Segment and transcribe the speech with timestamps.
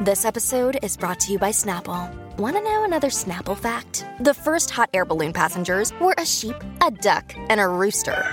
[0.00, 2.10] This episode is brought to you by Snapple.
[2.38, 4.06] Want to know another Snapple fact?
[4.20, 8.24] The first hot air balloon passengers were a sheep, a duck, and a rooster.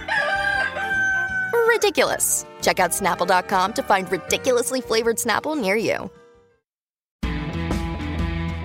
[1.68, 2.46] Ridiculous.
[2.62, 6.10] Check out snapple.com to find ridiculously flavored Snapple near you.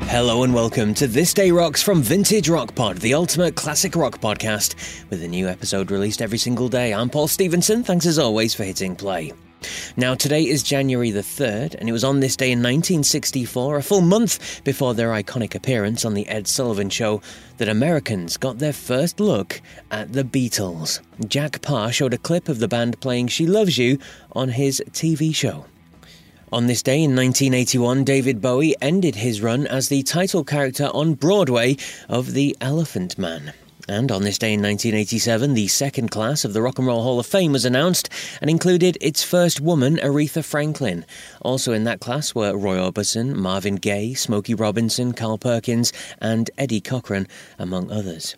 [0.06, 4.20] Hello and welcome to This Day Rocks from Vintage Rock Pod, the ultimate classic rock
[4.20, 6.94] podcast, with a new episode released every single day.
[6.94, 7.82] I'm Paul Stevenson.
[7.82, 9.32] Thanks as always for hitting play.
[9.96, 13.82] Now, today is January the 3rd, and it was on this day in 1964, a
[13.82, 17.22] full month before their iconic appearance on The Ed Sullivan Show,
[17.58, 21.00] that Americans got their first look at the Beatles.
[21.28, 23.98] Jack Paar showed a clip of the band playing She Loves You
[24.32, 25.66] on his TV show.
[26.52, 31.14] On this day in 1981, David Bowie ended his run as the title character on
[31.14, 31.76] Broadway
[32.10, 33.54] of The Elephant Man.
[33.88, 37.18] And on this day in 1987, the second class of the Rock and Roll Hall
[37.18, 38.08] of Fame was announced
[38.40, 41.04] and included its first woman, Aretha Franklin.
[41.40, 46.80] Also in that class were Roy Orbison, Marvin Gaye, Smokey Robinson, Carl Perkins, and Eddie
[46.80, 47.26] Cochran,
[47.58, 48.36] among others.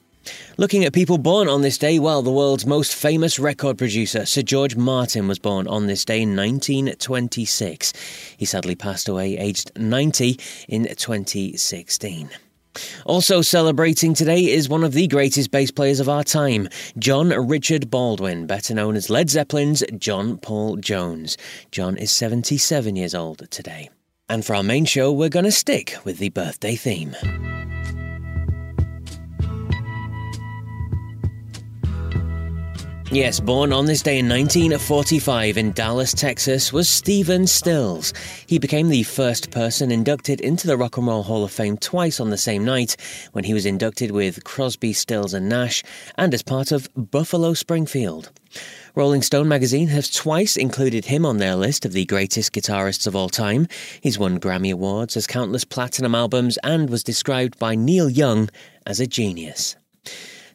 [0.57, 4.41] Looking at people born on this day, well, the world's most famous record producer, Sir
[4.41, 7.93] George Martin, was born on this day in 1926.
[8.39, 12.31] He sadly passed away aged 90 in 2016.
[13.07, 16.69] Also celebrating today is one of the greatest bass players of our time,
[16.99, 21.37] John Richard Baldwin, better known as Led Zeppelin's John Paul Jones.
[21.71, 23.91] John is 77 years old today.
[24.29, 27.15] And for our main show, we're going to stick with the birthday theme.
[33.11, 38.13] Yes, born on this day in 1945 in Dallas, Texas, was Stephen Stills.
[38.47, 42.19] He became the first person inducted into the Rock and Roll Hall of Fame twice
[42.19, 42.97] on the same night
[43.33, 45.85] when he was inducted with Crosby, Stills, and Nash,
[46.17, 48.33] and as part of Buffalo Springfield.
[48.97, 53.15] Rolling Stone magazine has twice included him on their list of the greatest guitarists of
[53.15, 53.69] all time.
[54.01, 58.49] He's won Grammy Awards, has countless platinum albums, and was described by Neil Young
[58.87, 59.77] as a genius.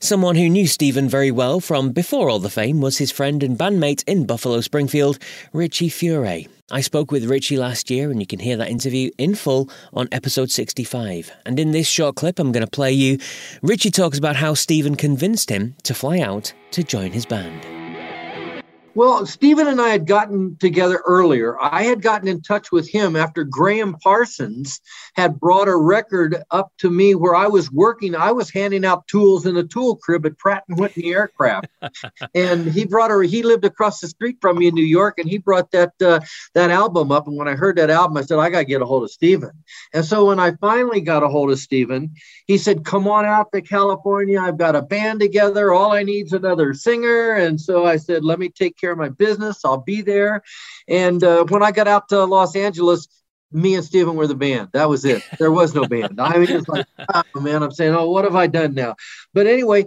[0.02, 3.58] Someone who knew Stephen very well from before all the fame was his friend and
[3.58, 5.20] bandmate in Buffalo Springfield,
[5.52, 6.48] Richie Furay.
[6.72, 10.08] I spoke with Richie last year, and you can hear that interview in full on
[10.14, 11.32] episode 65.
[11.46, 13.18] And in this short clip, I'm going to play you.
[13.62, 17.79] Richie talks about how Stephen convinced him to fly out to join his band.
[18.96, 21.56] Well, Stephen and I had gotten together earlier.
[21.62, 24.82] I had gotten in touch with him after Gram Parsons
[25.16, 28.16] had brought a record up to me where I was working.
[28.16, 31.68] I was handing out tools in a tool crib at Pratt and Whitney Aircraft,
[32.36, 33.26] and he brought a.
[33.28, 36.22] He lived across the street from me in New York, and he brought that uh,
[36.56, 37.28] that album up.
[37.28, 39.12] And when I heard that album, I said I got to get a hold of
[39.12, 39.52] Stephen.
[39.94, 42.16] And so when I finally got a hold of Stephen,
[42.48, 44.40] he said, "Come on out to California.
[44.40, 45.72] I've got a band together.
[45.72, 48.98] All I need is another singer." And so I said, "Let me take care of
[48.98, 49.66] my business.
[49.66, 50.42] I'll be there.
[50.88, 53.08] And uh, when I got out to Los Angeles,
[53.52, 54.70] me and Stephen were the band.
[54.74, 55.24] That was it.
[55.40, 56.20] There was no band.
[56.22, 58.96] I mean, it's like, oh, man, I'm saying, oh, what have I done now?
[59.34, 59.86] But anyway,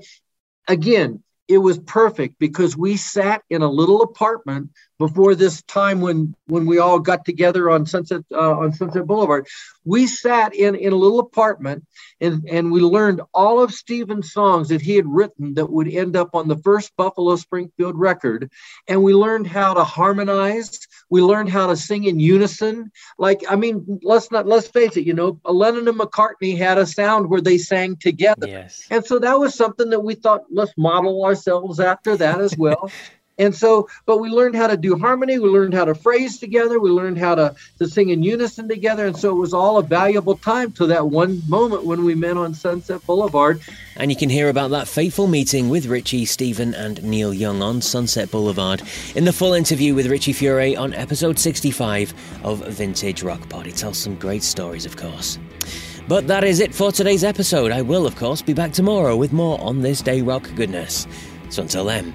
[0.66, 6.34] again, it was perfect because we sat in a little apartment before this time when
[6.46, 9.46] when we all got together on Sunset uh, on Sunset Boulevard.
[9.84, 11.84] We sat in in a little apartment
[12.20, 16.16] and and we learned all of Stephen's songs that he had written that would end
[16.16, 18.50] up on the first Buffalo Springfield record,
[18.86, 20.86] and we learned how to harmonize.
[21.12, 22.90] We learned how to sing in unison.
[23.18, 25.04] Like I mean, let's not let's face it.
[25.06, 28.86] You know, Lennon and McCartney had a sound where they sang together, Yes.
[28.90, 32.90] and so that was something that we thought let's model ourselves after that as well.
[33.38, 35.38] And so, but we learned how to do harmony.
[35.38, 36.78] We learned how to phrase together.
[36.78, 39.06] We learned how to, to sing in unison together.
[39.06, 42.36] And so it was all a valuable time to that one moment when we met
[42.36, 43.60] on Sunset Boulevard.
[43.96, 47.80] And you can hear about that fateful meeting with Richie, Stephen, and Neil Young on
[47.80, 48.82] Sunset Boulevard
[49.14, 52.12] in the full interview with Richie Furay on episode 65
[52.44, 53.66] of Vintage Rock Pod.
[53.66, 55.38] He tells some great stories, of course.
[56.08, 57.72] But that is it for today's episode.
[57.72, 61.06] I will, of course, be back tomorrow with more on this day rock goodness.
[61.48, 62.14] So until then,